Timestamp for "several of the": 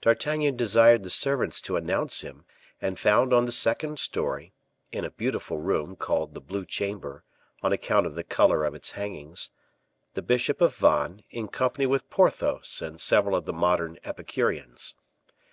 13.00-13.52